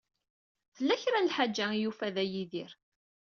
[0.75, 2.71] Tella kra n lḥaǧa i yufa Dda Yidir.